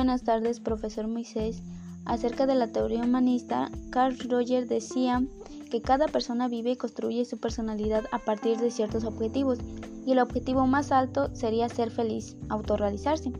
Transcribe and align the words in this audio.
buenas 0.00 0.22
tardes, 0.22 0.60
profesor 0.60 1.08
Moisés. 1.08 1.60
Acerca 2.06 2.46
de 2.46 2.54
la 2.54 2.68
teoría 2.68 3.02
humanista, 3.02 3.70
Carl 3.90 4.18
Roger 4.30 4.66
decía 4.66 5.22
que 5.70 5.82
cada 5.82 6.08
persona 6.08 6.48
vive 6.48 6.70
y 6.70 6.76
construye 6.76 7.26
su 7.26 7.36
personalidad 7.36 8.04
a 8.10 8.18
partir 8.18 8.56
de 8.56 8.70
ciertos 8.70 9.04
objetivos, 9.04 9.58
y 10.06 10.12
el 10.12 10.20
objetivo 10.20 10.66
más 10.66 10.90
alto 10.90 11.28
sería 11.36 11.68
ser 11.68 11.90
feliz, 11.90 12.34
autorrealizarse. 12.48 13.30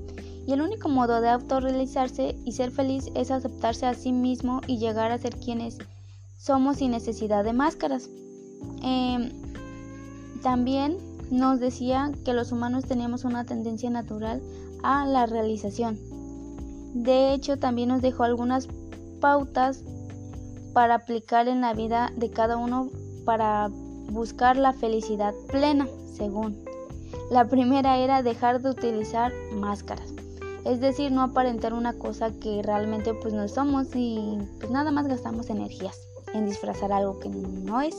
Y 0.46 0.52
el 0.52 0.60
único 0.60 0.90
modo 0.90 1.22
de 1.22 1.30
autorrealizarse 1.30 2.36
y 2.44 2.52
ser 2.52 2.72
feliz 2.72 3.06
es 3.14 3.30
aceptarse 3.30 3.86
a 3.86 3.94
sí 3.94 4.12
mismo 4.12 4.60
y 4.66 4.76
llegar 4.76 5.12
a 5.12 5.18
ser 5.18 5.36
quienes 5.36 5.78
somos 6.36 6.76
sin 6.76 6.90
necesidad 6.90 7.42
de 7.42 7.54
máscaras. 7.54 8.10
Em, 8.82 9.30
también 10.42 10.98
nos 11.30 11.58
decía 11.58 12.12
que 12.22 12.34
los 12.34 12.52
humanos 12.52 12.84
teníamos 12.84 13.24
una 13.24 13.46
tendencia 13.46 13.88
natural 13.88 14.42
a 14.82 15.06
la 15.06 15.24
realización. 15.24 16.19
De 16.94 17.32
hecho, 17.32 17.58
también 17.58 17.88
nos 17.88 18.02
dejó 18.02 18.24
algunas 18.24 18.68
pautas 19.20 19.84
para 20.72 20.96
aplicar 20.96 21.48
en 21.48 21.60
la 21.60 21.74
vida 21.74 22.12
de 22.16 22.30
cada 22.30 22.56
uno 22.56 22.88
para 23.24 23.68
buscar 23.70 24.56
la 24.56 24.72
felicidad 24.72 25.34
plena, 25.48 25.86
según. 26.16 26.64
La 27.30 27.46
primera 27.46 27.98
era 27.98 28.22
dejar 28.22 28.60
de 28.60 28.70
utilizar 28.70 29.32
máscaras, 29.52 30.12
es 30.64 30.80
decir, 30.80 31.12
no 31.12 31.22
aparentar 31.22 31.74
una 31.74 31.92
cosa 31.92 32.30
que 32.32 32.62
realmente 32.62 33.14
pues 33.14 33.34
no 33.34 33.46
somos 33.48 33.88
y 33.94 34.38
pues 34.58 34.70
nada 34.70 34.90
más 34.90 35.06
gastamos 35.06 35.50
energías 35.50 35.96
en 36.34 36.46
disfrazar 36.46 36.92
algo 36.92 37.18
que 37.18 37.28
no 37.28 37.80
es. 37.80 37.96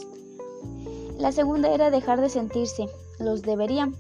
La 1.18 1.32
segunda 1.32 1.70
era 1.70 1.91
dejar 1.91 2.21
de 2.21 2.30
sentirse, 2.30 2.90
los 3.20 3.41
deberían. 3.41 3.96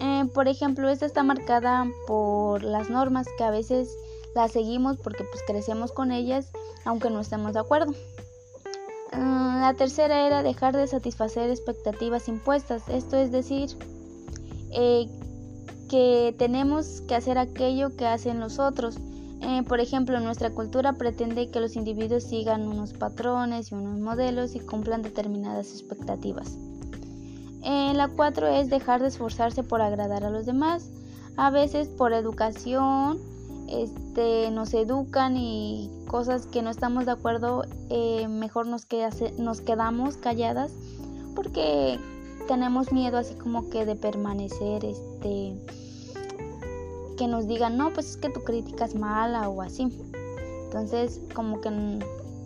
Eh, 0.00 0.24
por 0.32 0.48
ejemplo, 0.48 0.88
esta 0.88 1.06
está 1.06 1.22
marcada 1.22 1.86
por 2.06 2.62
las 2.62 2.88
normas 2.88 3.26
que 3.36 3.44
a 3.44 3.50
veces 3.50 3.96
las 4.38 4.52
seguimos 4.52 4.96
porque 4.98 5.24
pues 5.24 5.42
crecemos 5.46 5.90
con 5.92 6.12
ellas 6.12 6.52
aunque 6.84 7.10
no 7.10 7.20
estemos 7.20 7.52
de 7.52 7.60
acuerdo. 7.60 7.92
Mm, 9.12 9.60
la 9.60 9.74
tercera 9.76 10.26
era 10.26 10.42
dejar 10.42 10.76
de 10.76 10.86
satisfacer 10.86 11.50
expectativas 11.50 12.28
impuestas, 12.28 12.88
esto 12.88 13.16
es 13.16 13.32
decir, 13.32 13.70
eh, 14.70 15.08
que 15.88 16.34
tenemos 16.38 17.02
que 17.08 17.14
hacer 17.14 17.36
aquello 17.38 17.96
que 17.96 18.06
hacen 18.06 18.38
los 18.38 18.58
otros. 18.58 18.98
Eh, 19.40 19.62
por 19.66 19.80
ejemplo, 19.80 20.20
nuestra 20.20 20.50
cultura 20.50 20.92
pretende 20.92 21.50
que 21.50 21.60
los 21.60 21.76
individuos 21.76 22.24
sigan 22.24 22.68
unos 22.68 22.92
patrones 22.92 23.72
y 23.72 23.74
unos 23.74 23.98
modelos 23.98 24.54
y 24.54 24.60
cumplan 24.60 25.02
determinadas 25.02 25.72
expectativas. 25.72 26.56
Eh, 27.64 27.92
la 27.94 28.08
cuatro 28.08 28.46
es 28.46 28.70
dejar 28.70 29.00
de 29.00 29.08
esforzarse 29.08 29.62
por 29.62 29.80
agradar 29.80 30.24
a 30.24 30.30
los 30.30 30.46
demás. 30.46 30.90
A 31.36 31.50
veces 31.50 31.88
por 31.88 32.12
educación 32.12 33.18
este, 33.68 34.50
nos 34.50 34.74
educan 34.74 35.36
y 35.36 35.90
cosas 36.06 36.46
que 36.46 36.62
no 36.62 36.70
estamos 36.70 37.06
de 37.06 37.12
acuerdo, 37.12 37.64
eh, 37.90 38.26
mejor 38.28 38.66
nos, 38.66 38.86
nos 39.38 39.60
quedamos 39.60 40.16
calladas 40.16 40.72
porque 41.34 41.98
tenemos 42.48 42.92
miedo 42.92 43.18
así 43.18 43.34
como 43.34 43.68
que 43.70 43.84
de 43.84 43.94
permanecer, 43.94 44.84
este, 44.84 45.54
que 47.16 47.26
nos 47.28 47.46
digan, 47.46 47.76
no, 47.76 47.92
pues 47.92 48.10
es 48.10 48.16
que 48.16 48.30
tu 48.30 48.42
crítica 48.42 48.86
es 48.86 48.94
mala 48.94 49.48
o 49.48 49.62
así. 49.62 49.88
Entonces 50.64 51.20
como 51.34 51.60
que 51.60 51.70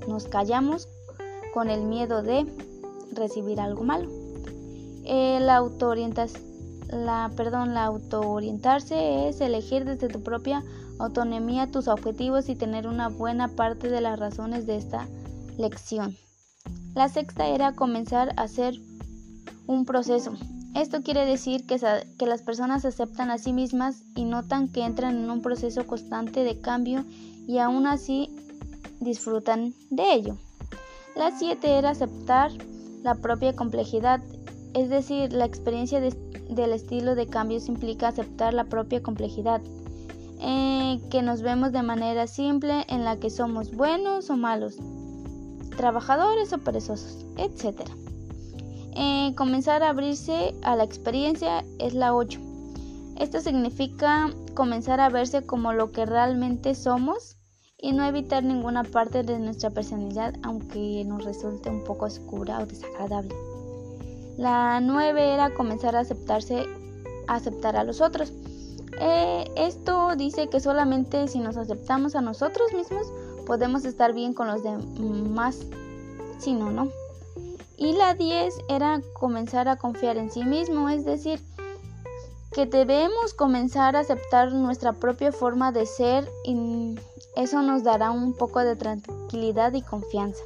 nos 0.09 0.25
callamos 0.25 0.89
con 1.55 1.71
el 1.71 1.83
miedo 1.85 2.23
de 2.23 2.47
recibir 3.13 3.61
algo 3.61 3.85
malo. 3.85 4.09
El 5.05 5.47
la, 5.47 7.31
perdón, 7.37 7.75
la 7.75 7.85
autoorientarse 7.85 9.29
es 9.29 9.41
elegir 9.41 9.85
desde 9.85 10.09
tu 10.09 10.23
propia 10.23 10.63
autonomía 11.05 11.71
tus 11.71 11.89
objetivos 11.89 12.49
y 12.49 12.55
tener 12.55 12.87
una 12.87 13.09
buena 13.09 13.49
parte 13.49 13.89
de 13.89 14.01
las 14.01 14.19
razones 14.19 14.67
de 14.67 14.77
esta 14.77 15.09
lección. 15.59 16.17
La 16.95 17.09
sexta 17.09 17.49
era 17.49 17.73
comenzar 17.73 18.35
a 18.37 18.43
hacer 18.43 18.75
un 19.67 19.85
proceso. 19.85 20.35
Esto 20.75 21.03
quiere 21.03 21.27
decir 21.27 21.67
que, 21.67 21.79
las 22.27 22.43
personas 22.43 22.85
aceptan 22.85 23.31
a 23.31 23.39
sí 23.39 23.53
mismas 23.53 24.03
y 24.15 24.25
notan 24.25 24.69
que 24.69 24.85
entran 24.85 25.17
en 25.17 25.31
un 25.31 25.43
proceso 25.43 25.87
constante 25.87 26.45
de 26.45 26.61
cambio 26.61 27.05
y 27.47 27.59
aún 27.59 27.87
así 27.87 28.31
disfrutan 29.01 29.75
de 29.91 30.15
ello. 30.15 30.37
La 31.15 31.31
siete 31.31 31.79
era 31.79 31.91
aceptar 31.91 32.53
la 33.03 33.17
propia 33.17 33.55
complejidad, 33.55 34.23
es 34.73 34.89
decir, 34.89 35.33
la 35.33 35.45
experiencia 35.45 36.01
del 36.01 36.73
estilo 36.73 37.15
de 37.15 37.27
cambios 37.27 37.69
implica 37.69 38.09
aceptar 38.09 38.55
la 38.55 38.65
propia 38.65 39.03
complejidad, 39.03 39.61
eh, 40.43 41.01
que 41.11 41.23
nos 41.23 41.41
vemos 41.43 41.73
de 41.73 41.83
manera 41.83 42.27
simple 42.27 42.85
en 42.89 43.05
la 43.05 43.17
que 43.19 43.31
somos 43.31 43.71
buenos 43.71 44.29
o 44.29 44.37
malos, 44.37 44.77
trabajadores 45.77 46.53
o 46.53 46.59
perezosos, 46.59 47.25
etc. 47.37 47.89
Eh, 48.95 49.33
comenzar 49.37 49.83
a 49.83 49.91
abrirse 49.91 50.55
a 50.63 50.77
la 50.77 50.85
experiencia 50.85 51.65
es 51.79 51.95
la 51.95 52.15
8. 52.15 52.41
Esto 53.19 53.41
significa 53.41 54.31
comenzar 54.55 55.01
a 55.01 55.09
verse 55.09 55.47
como 55.47 55.73
lo 55.73 55.93
que 55.93 56.07
realmente 56.07 56.75
somos 56.75 57.37
y 57.79 57.93
no 57.93 58.05
evitar 58.05 58.43
ninguna 58.43 58.83
parte 58.83 59.23
de 59.23 59.39
nuestra 59.39 59.71
personalidad 59.71 60.35
aunque 60.43 61.05
nos 61.05 61.25
resulte 61.25 61.71
un 61.71 61.85
poco 61.85 62.07
oscura 62.07 62.59
o 62.59 62.67
desagradable. 62.67 63.35
La 64.39 64.81
9 64.81 65.35
era 65.35 65.55
comenzar 65.55 65.95
a 65.95 66.01
aceptarse, 66.01 66.67
a 67.29 67.35
aceptar 67.35 67.77
a 67.77 67.85
los 67.85 68.01
otros. 68.01 68.33
Eh, 69.01 69.51
esto 69.57 70.15
dice 70.17 70.49
que 70.49 70.61
solamente 70.61 71.29
si 71.29 71.39
nos 71.39 71.57
aceptamos 71.57 72.15
a 72.15 72.21
nosotros 72.21 72.73
mismos 72.75 73.07
podemos 73.47 73.85
estar 73.85 74.13
bien 74.13 74.35
con 74.35 74.47
los 74.47 74.63
demás, 74.63 75.61
si 76.39 76.53
no, 76.55 76.71
no. 76.71 76.89
Y 77.77 77.95
la 77.95 78.15
10 78.15 78.55
era 78.69 79.01
comenzar 79.15 79.69
a 79.69 79.77
confiar 79.77 80.17
en 80.17 80.31
sí 80.31 80.45
mismo, 80.45 80.89
es 80.89 81.05
decir, 81.05 81.41
que 82.53 82.67
debemos 82.67 83.35
comenzar 83.35 83.97
a 83.97 84.01
aceptar 84.01 84.53
nuestra 84.53 84.93
propia 84.93 85.33
forma 85.33 85.73
de 85.73 85.87
ser 85.87 86.31
y 86.45 86.97
eso 87.35 87.63
nos 87.63 87.83
dará 87.83 88.11
un 88.11 88.35
poco 88.35 88.61
de 88.61 88.77
tranquilidad 88.77 89.73
y 89.73 89.83
confianza. 89.83 90.43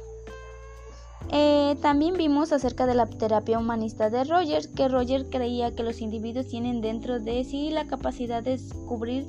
Eh, 1.31 1.75
también 1.81 2.15
vimos 2.15 2.53
acerca 2.53 2.85
de 2.85 2.95
la 2.95 3.05
terapia 3.05 3.59
humanista 3.59 4.09
de 4.09 4.23
Rogers, 4.23 4.67
que 4.67 4.87
Rogers 4.87 5.25
creía 5.29 5.75
que 5.75 5.83
los 5.83 6.01
individuos 6.01 6.47
tienen 6.47 6.81
dentro 6.81 7.19
de 7.19 7.43
sí 7.43 7.69
la 7.69 7.85
capacidad 7.85 8.41
de 8.41 8.51
descubrir 8.51 9.27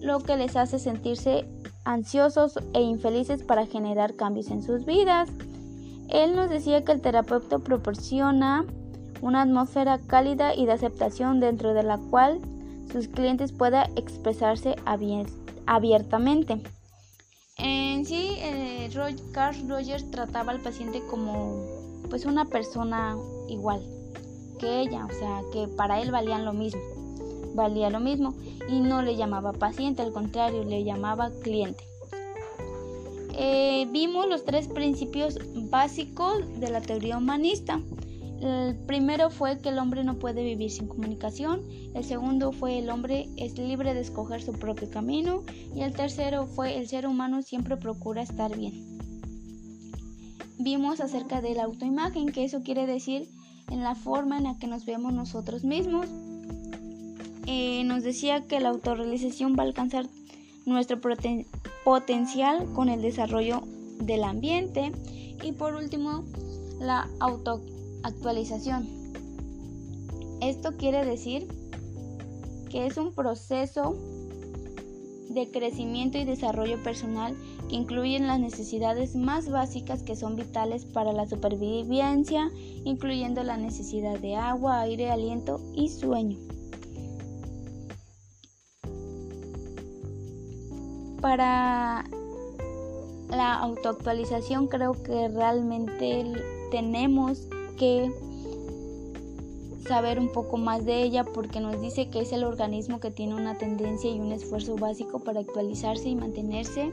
lo 0.00 0.20
que 0.20 0.36
les 0.36 0.56
hace 0.56 0.78
sentirse 0.78 1.46
ansiosos 1.84 2.58
e 2.74 2.82
infelices 2.82 3.42
para 3.42 3.66
generar 3.66 4.16
cambios 4.16 4.50
en 4.50 4.62
sus 4.62 4.84
vidas. 4.84 5.30
Él 6.08 6.36
nos 6.36 6.50
decía 6.50 6.84
que 6.84 6.92
el 6.92 7.00
terapeuta 7.00 7.58
proporciona 7.58 8.66
una 9.22 9.42
atmósfera 9.42 9.98
cálida 9.98 10.54
y 10.54 10.66
de 10.66 10.72
aceptación 10.72 11.40
dentro 11.40 11.74
de 11.74 11.82
la 11.82 11.98
cual 11.98 12.40
sus 12.90 13.08
clientes 13.08 13.52
puedan 13.52 13.90
expresarse 13.96 14.76
abiertamente. 15.66 16.60
En 17.56 18.04
sí, 18.04 18.36
eh, 18.38 18.69
Carl 19.32 19.68
Rogers 19.68 20.10
trataba 20.10 20.52
al 20.52 20.60
paciente 20.60 21.02
como 21.08 21.64
pues 22.08 22.24
una 22.24 22.44
persona 22.44 23.16
igual 23.48 23.82
que 24.58 24.80
ella, 24.80 25.06
o 25.06 25.12
sea, 25.12 25.42
que 25.52 25.68
para 25.68 26.00
él 26.00 26.10
valían 26.10 26.44
lo 26.44 26.52
mismo, 26.52 26.80
valía 27.54 27.88
lo 27.88 28.00
mismo 28.00 28.34
y 28.68 28.80
no 28.80 29.02
le 29.02 29.16
llamaba 29.16 29.52
paciente, 29.52 30.02
al 30.02 30.12
contrario, 30.12 30.64
le 30.64 30.84
llamaba 30.84 31.30
cliente. 31.42 31.84
Eh, 33.32 33.86
vimos 33.90 34.26
los 34.28 34.44
tres 34.44 34.68
principios 34.68 35.38
básicos 35.54 36.42
de 36.60 36.70
la 36.70 36.82
teoría 36.82 37.16
humanista. 37.16 37.80
El 38.40 38.74
primero 38.86 39.28
fue 39.28 39.58
que 39.58 39.68
el 39.68 39.78
hombre 39.78 40.02
no 40.02 40.18
puede 40.18 40.42
vivir 40.42 40.70
sin 40.70 40.88
comunicación, 40.88 41.62
el 41.94 42.04
segundo 42.04 42.52
fue 42.52 42.78
el 42.78 42.88
hombre 42.88 43.28
es 43.36 43.58
libre 43.58 43.92
de 43.92 44.00
escoger 44.00 44.42
su 44.42 44.52
propio 44.52 44.88
camino 44.90 45.42
y 45.74 45.82
el 45.82 45.92
tercero 45.92 46.46
fue 46.46 46.78
el 46.78 46.88
ser 46.88 47.06
humano 47.06 47.42
siempre 47.42 47.76
procura 47.76 48.22
estar 48.22 48.56
bien. 48.56 48.98
Vimos 50.58 51.00
acerca 51.00 51.42
de 51.42 51.54
la 51.54 51.64
autoimagen, 51.64 52.32
que 52.32 52.44
eso 52.44 52.62
quiere 52.62 52.86
decir 52.86 53.28
en 53.70 53.82
la 53.82 53.94
forma 53.94 54.38
en 54.38 54.44
la 54.44 54.58
que 54.58 54.66
nos 54.66 54.84
vemos 54.86 55.12
nosotros 55.12 55.64
mismos. 55.64 56.06
Eh, 57.46 57.82
nos 57.84 58.02
decía 58.02 58.46
que 58.46 58.60
la 58.60 58.70
autorrealización 58.70 59.56
va 59.58 59.64
a 59.64 59.66
alcanzar 59.66 60.06
nuestro 60.66 61.00
potencial 61.84 62.66
con 62.74 62.88
el 62.88 63.02
desarrollo 63.02 63.62
del 64.00 64.24
ambiente 64.24 64.92
y 65.42 65.52
por 65.52 65.74
último 65.74 66.24
la 66.78 67.08
auto 67.20 67.62
actualización. 68.02 68.88
Esto 70.40 70.76
quiere 70.76 71.04
decir 71.04 71.46
que 72.70 72.86
es 72.86 72.96
un 72.96 73.14
proceso 73.14 73.96
de 75.28 75.50
crecimiento 75.50 76.18
y 76.18 76.24
desarrollo 76.24 76.82
personal 76.82 77.36
que 77.68 77.76
incluyen 77.76 78.26
las 78.26 78.40
necesidades 78.40 79.14
más 79.14 79.48
básicas 79.48 80.02
que 80.02 80.16
son 80.16 80.36
vitales 80.36 80.84
para 80.86 81.12
la 81.12 81.28
supervivencia, 81.28 82.50
incluyendo 82.84 83.44
la 83.44 83.56
necesidad 83.56 84.18
de 84.18 84.36
agua, 84.36 84.80
aire, 84.80 85.10
aliento 85.10 85.60
y 85.74 85.88
sueño. 85.88 86.38
para 91.20 92.04
la 93.28 93.54
autoactualización 93.54 94.66
creo 94.66 95.02
que 95.02 95.28
realmente 95.28 96.24
tenemos 96.70 97.46
que 97.80 98.12
saber 99.88 100.20
un 100.20 100.30
poco 100.30 100.58
más 100.58 100.84
de 100.84 101.02
ella 101.02 101.24
porque 101.24 101.60
nos 101.60 101.80
dice 101.80 102.10
que 102.10 102.20
es 102.20 102.32
el 102.32 102.44
organismo 102.44 103.00
que 103.00 103.10
tiene 103.10 103.34
una 103.34 103.56
tendencia 103.56 104.10
y 104.10 104.20
un 104.20 104.32
esfuerzo 104.32 104.76
básico 104.76 105.20
para 105.20 105.40
actualizarse 105.40 106.10
y 106.10 106.14
mantenerse 106.14 106.92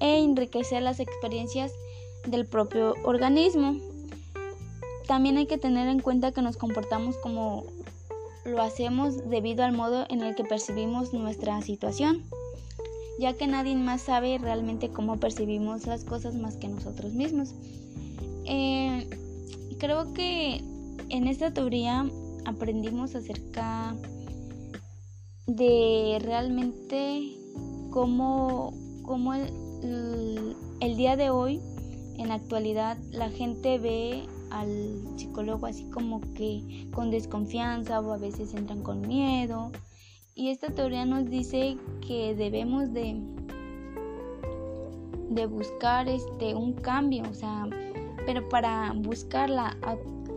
e 0.00 0.18
enriquecer 0.18 0.82
las 0.82 1.00
experiencias 1.00 1.72
del 2.26 2.44
propio 2.44 2.94
organismo. 3.04 3.76
También 5.06 5.38
hay 5.38 5.46
que 5.46 5.56
tener 5.56 5.88
en 5.88 6.00
cuenta 6.00 6.32
que 6.32 6.42
nos 6.42 6.58
comportamos 6.58 7.16
como 7.16 7.64
lo 8.44 8.60
hacemos 8.60 9.30
debido 9.30 9.64
al 9.64 9.72
modo 9.72 10.04
en 10.10 10.20
el 10.20 10.34
que 10.34 10.44
percibimos 10.44 11.14
nuestra 11.14 11.62
situación, 11.62 12.22
ya 13.18 13.32
que 13.32 13.46
nadie 13.46 13.76
más 13.76 14.02
sabe 14.02 14.36
realmente 14.36 14.90
cómo 14.90 15.16
percibimos 15.16 15.86
las 15.86 16.04
cosas 16.04 16.34
más 16.34 16.58
que 16.58 16.68
nosotros 16.68 17.14
mismos. 17.14 17.54
Eh, 18.44 19.08
creo 19.84 20.14
que 20.14 20.64
en 21.10 21.28
esta 21.28 21.52
teoría 21.52 22.06
aprendimos 22.46 23.14
acerca 23.14 23.94
de 25.46 26.18
realmente 26.22 27.36
cómo, 27.90 28.72
cómo 29.02 29.34
el, 29.34 30.96
día 30.96 31.16
de 31.16 31.28
hoy, 31.28 31.60
en 32.16 32.28
la 32.28 32.34
actualidad, 32.34 32.96
la 33.10 33.28
gente 33.28 33.78
ve 33.78 34.24
al 34.50 35.02
psicólogo 35.18 35.66
así 35.66 35.84
como 35.90 36.22
que 36.32 36.88
con 36.94 37.10
desconfianza 37.10 38.00
o 38.00 38.10
a 38.10 38.16
veces 38.16 38.54
entran 38.54 38.82
con 38.82 39.06
miedo. 39.06 39.70
Y 40.34 40.48
esta 40.48 40.68
teoría 40.68 41.04
nos 41.04 41.28
dice 41.28 41.76
que 42.06 42.34
debemos 42.34 42.94
de, 42.94 43.20
de 45.28 45.46
buscar 45.46 46.08
este 46.08 46.54
un 46.54 46.72
cambio, 46.72 47.24
o 47.30 47.34
sea, 47.34 47.68
pero 48.26 48.48
para 48.48 48.92
buscar 48.96 49.50
la 49.50 49.76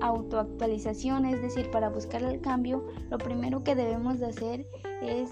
autoactualización, 0.01 1.25
es 1.25 1.42
decir, 1.42 1.72
para 1.72 1.89
buscar 1.89 2.24
el 2.24 2.42
cambio, 2.42 2.86
lo 3.10 3.18
primero 3.18 3.63
que 3.63 3.75
debemos 3.75 4.19
de 4.19 4.28
hacer 4.28 4.68
es 5.01 5.30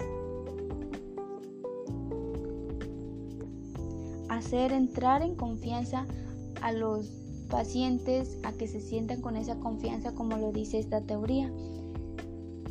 hacer 4.28 4.72
entrar 4.72 5.22
en 5.22 5.34
confianza 5.34 6.06
a 6.62 6.72
los 6.72 7.10
pacientes 7.50 8.38
a 8.42 8.52
que 8.52 8.66
se 8.66 8.80
sientan 8.80 9.20
con 9.20 9.36
esa 9.36 9.56
confianza 9.60 10.14
como 10.14 10.36
lo 10.36 10.52
dice 10.52 10.78
esta 10.78 11.00
teoría. 11.00 11.52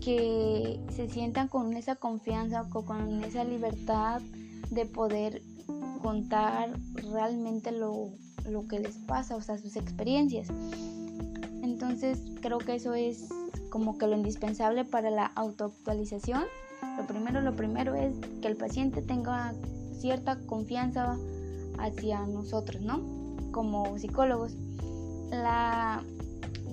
Que 0.01 0.79
se 0.89 1.09
sientan 1.09 1.47
con 1.47 1.73
esa 1.73 1.95
confianza 1.95 2.67
o 2.73 2.85
con 2.85 3.23
esa 3.23 3.43
libertad 3.43 4.21
de 4.69 4.85
poder 4.85 5.41
contar 6.03 6.77
realmente 6.93 7.71
lo, 7.71 8.11
lo 8.49 8.67
que 8.67 8.79
les 8.79 8.97
pasa, 8.97 9.35
o 9.35 9.41
sea, 9.41 9.57
sus 9.57 9.75
experiencias. 9.75 10.47
Entonces 11.61 12.19
creo 12.41 12.59
que 12.59 12.75
eso 12.75 12.93
es 12.93 13.29
como 13.69 13.97
que 13.97 14.07
lo 14.07 14.15
indispensable 14.15 14.85
para 14.85 15.09
la 15.09 15.25
autoactualización. 15.35 16.43
Lo 16.97 17.05
primero, 17.07 17.41
lo 17.41 17.55
primero 17.55 17.95
es 17.95 18.13
que 18.41 18.47
el 18.47 18.55
paciente 18.55 19.01
tenga 19.01 19.53
cierta 19.99 20.39
confianza 20.45 21.17
hacia 21.79 22.25
nosotros, 22.25 22.81
¿no? 22.81 23.01
Como 23.51 23.97
psicólogos. 23.97 24.53
La, 25.29 26.03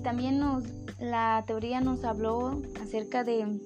también 0.03 0.39
nos, 0.39 0.63
la 0.99 1.43
teoría 1.47 1.81
nos 1.81 2.03
habló 2.03 2.61
acerca 2.81 3.23
de, 3.23 3.59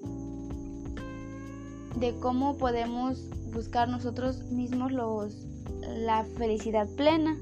de 2.00 2.20
cómo 2.20 2.58
podemos 2.58 3.30
buscar 3.54 3.90
nosotros 3.90 4.44
mismos 4.52 4.92
los, 4.92 5.46
la 5.82 6.24
felicidad 6.38 6.88
plena. 6.96 7.38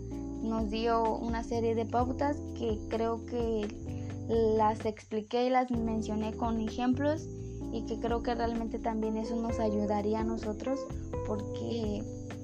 Nos 0.46 0.70
dio 0.70 1.16
una 1.16 1.44
serie 1.44 1.74
de 1.74 1.86
pautas 1.86 2.38
que 2.56 2.80
creo 2.88 3.26
que 3.26 3.68
las 4.30 4.86
expliqué 4.86 5.48
y 5.48 5.50
las 5.50 5.72
mencioné 5.72 6.34
con 6.34 6.62
ejemplos 6.62 7.28
y 7.72 7.86
que 7.88 8.00
creo 8.00 8.22
que 8.22 8.36
realmente 8.36 8.78
también 8.80 9.18
eso 9.18 9.36
nos 9.36 9.60
ayudaría 9.60 10.20
a 10.20 10.24
nosotros 10.24 10.80
porque 11.28 12.04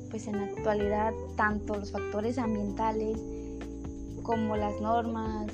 pues 0.09 0.27
en 0.27 0.38
la 0.38 0.45
actualidad 0.45 1.13
tanto 1.38 1.75
los 1.75 1.92
factores 1.92 2.38
ambientales 2.38 3.19
como 4.24 4.57
las 4.57 4.81
normas, 4.81 5.51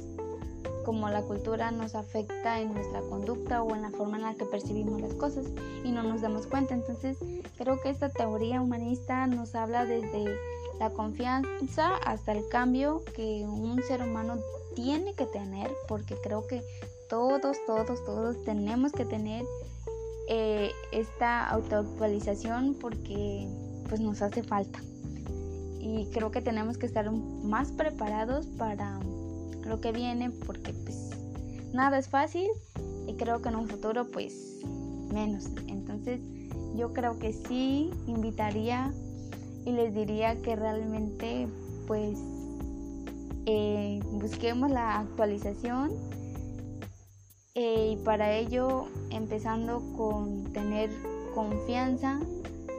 como 0.85 1.09
la 1.09 1.21
cultura 1.21 1.71
nos 1.71 1.95
afecta 1.95 2.61
en 2.61 2.73
nuestra 2.73 3.01
conducta 3.01 3.61
o 3.61 3.75
en 3.75 3.81
la 3.81 3.91
forma 3.91 4.17
en 4.17 4.23
la 4.23 4.35
que 4.35 4.45
percibimos 4.45 5.01
las 5.01 5.13
cosas 5.15 5.45
y 5.83 5.91
no 5.91 6.01
nos 6.01 6.21
damos 6.21 6.47
cuenta. 6.47 6.73
Entonces 6.73 7.17
creo 7.57 7.79
que 7.81 7.89
esta 7.89 8.09
teoría 8.09 8.61
humanista 8.61 9.27
nos 9.27 9.53
habla 9.53 9.85
desde 9.85 10.25
la 10.79 10.91
confianza 10.91 11.95
hasta 12.06 12.31
el 12.31 12.47
cambio 12.50 13.03
que 13.15 13.45
un 13.45 13.81
ser 13.83 14.01
humano 14.03 14.38
tiene 14.75 15.13
que 15.13 15.25
tener, 15.25 15.71
porque 15.88 16.15
creo 16.15 16.45
que 16.47 16.63
todos, 17.09 17.57
todos, 17.65 18.03
todos 18.06 18.44
tenemos 18.44 18.91
que 18.91 19.06
tener 19.06 19.45
eh, 20.29 20.71
esta 20.91 21.47
autoactualización 21.47 22.75
porque 22.75 23.47
pues 23.88 24.01
nos 24.01 24.21
hace 24.21 24.44
falta. 24.44 24.79
Y 25.79 26.07
creo 26.12 26.31
que 26.31 26.41
tenemos 26.41 26.77
que 26.77 26.85
estar 26.85 27.09
más 27.12 27.71
preparados 27.71 28.45
para 28.57 29.00
lo 29.65 29.79
que 29.79 29.91
viene 29.91 30.31
porque 30.45 30.74
pues 30.74 31.12
nada 31.74 31.97
es 31.97 32.09
fácil 32.09 32.47
y 33.07 33.13
creo 33.13 33.41
que 33.41 33.50
en 33.50 33.56
un 33.56 33.68
futuro 33.68 34.06
pues 34.12 34.59
menos. 35.13 35.45
Entonces 35.68 36.19
yo 36.75 36.94
creo 36.94 37.18
que 37.19 37.33
sí 37.33 37.89
invitaría 38.06 38.94
y 39.67 39.73
les 39.73 39.93
diría 39.93 40.41
que 40.41 40.55
realmente 40.55 41.45
pues 41.87 42.17
eh, 43.45 43.99
busquemos 44.13 44.71
la 44.71 44.99
actualización 44.99 45.91
eh, 47.53 47.91
y 47.91 48.03
para 48.05 48.33
ello 48.33 48.87
empezando 49.09 49.83
con 49.97 50.53
tener 50.53 50.89
confianza 51.35 52.17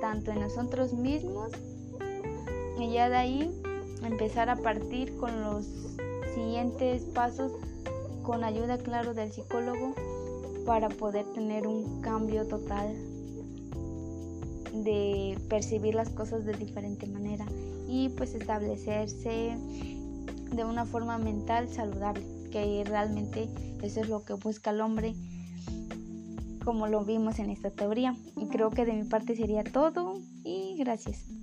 tanto 0.01 0.31
en 0.31 0.41
nosotros 0.41 0.95
mismos 0.95 1.51
y 2.79 2.91
ya 2.91 3.11
de 3.11 3.17
ahí 3.17 3.63
empezar 4.03 4.49
a 4.49 4.57
partir 4.57 5.15
con 5.19 5.43
los 5.43 5.67
siguientes 6.35 7.03
pasos 7.03 7.53
con 8.23 8.45
ayuda 8.45 8.79
claro 8.79 9.13
del 9.13 9.31
psicólogo 9.31 9.95
para 10.65 10.89
poder 10.89 11.27
tener 11.35 11.67
un 11.67 12.01
cambio 12.01 12.47
total 12.47 12.97
de 14.85 15.39
percibir 15.49 15.95
las 15.95 16.11
cosas 16.11 16.45
de 16.45 16.53
diferente 16.55 17.07
manera 17.07 17.47
y 17.89 18.11
pues 18.11 18.35
establecerse 18.35 19.57
de 20.53 20.65
una 20.65 20.85
forma 20.85 21.19
mental 21.19 21.69
saludable 21.69 22.25
que 22.51 22.85
realmente 22.87 23.49
eso 23.83 24.01
es 24.01 24.09
lo 24.09 24.25
que 24.25 24.35
busca 24.35 24.71
el 24.71 24.81
hombre 24.81 25.15
como 26.65 26.87
lo 26.87 27.05
vimos 27.05 27.39
en 27.39 27.49
esta 27.49 27.71
teoría. 27.71 28.15
Y 28.37 28.49
creo 28.49 28.71
que 28.71 28.85
de 28.85 28.93
mi 28.93 29.05
parte 29.05 29.35
sería 29.35 29.65
todo 29.65 30.21
y 30.45 30.77
gracias 30.77 31.38